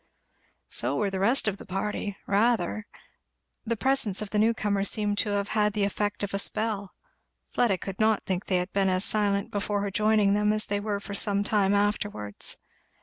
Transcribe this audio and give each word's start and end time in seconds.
So 0.67 0.95
were 0.95 1.11
the 1.11 1.19
rest 1.19 1.47
of 1.47 1.57
the 1.57 1.65
party 1.67 2.17
rather. 2.27 2.87
The 3.65 3.77
presence 3.77 4.19
of 4.19 4.31
the 4.31 4.39
new 4.39 4.51
comer 4.51 4.83
seemed 4.83 5.19
to 5.19 5.29
have 5.45 5.73
the 5.73 5.83
effect 5.83 6.23
of 6.23 6.33
a 6.33 6.39
spell. 6.39 6.95
Fleda 7.53 7.77
could 7.77 7.99
not 7.99 8.25
think 8.25 8.47
they 8.47 8.57
had 8.57 8.73
been 8.73 8.89
as 8.89 9.05
silent 9.05 9.51
before 9.51 9.81
her 9.83 9.91
joining 9.91 10.33
them 10.33 10.53
as 10.53 10.65
they 10.65 10.79
were 10.79 10.99
for 10.99 11.13
some 11.13 11.43
time 11.43 11.75
afterwards. 11.75 12.57